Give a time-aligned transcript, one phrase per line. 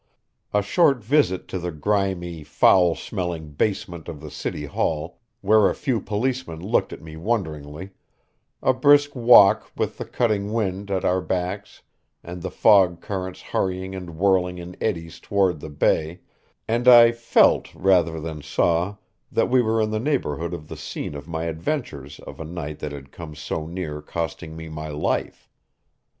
[0.51, 5.75] A short visit to the grimy, foul smelling basement of the City Hall, where a
[5.75, 7.91] few policemen looked at me wonderingly,
[8.63, 11.83] a brisk walk with the cutting wind at our backs
[12.23, 16.21] and the fog currents hurrying and whirling in eddies toward the bay,
[16.67, 18.95] and I felt rather than saw
[19.31, 22.79] that we were in the neighborhood of the scene of my adventures of a night
[22.79, 25.47] that had come so near costing me my life.